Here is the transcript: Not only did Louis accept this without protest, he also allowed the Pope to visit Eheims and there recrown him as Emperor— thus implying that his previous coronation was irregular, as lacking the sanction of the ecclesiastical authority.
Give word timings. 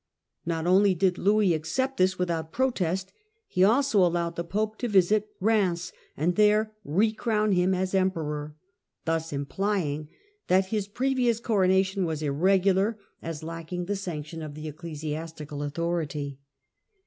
Not 0.47 0.65
only 0.65 0.95
did 0.95 1.19
Louis 1.19 1.53
accept 1.53 1.97
this 1.97 2.17
without 2.17 2.51
protest, 2.51 3.13
he 3.45 3.63
also 3.63 3.99
allowed 4.03 4.35
the 4.35 4.43
Pope 4.43 4.79
to 4.79 4.87
visit 4.87 5.29
Eheims 5.39 5.91
and 6.17 6.35
there 6.35 6.73
recrown 6.83 7.53
him 7.53 7.75
as 7.75 7.93
Emperor— 7.93 8.55
thus 9.05 9.31
implying 9.31 10.09
that 10.47 10.65
his 10.73 10.87
previous 10.87 11.39
coronation 11.39 12.03
was 12.05 12.23
irregular, 12.23 12.97
as 13.21 13.43
lacking 13.43 13.85
the 13.85 13.95
sanction 13.95 14.41
of 14.41 14.55
the 14.55 14.67
ecclesiastical 14.67 15.61
authority. 15.61 16.39